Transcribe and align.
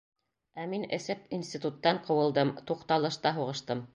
Ә 0.63 0.63
мин 0.71 0.85
эсеп 0.97 1.19
институттан 1.37 2.01
ҡыуылдым, 2.09 2.53
туҡталышта 2.71 3.37
һуғыштым! 3.39 3.89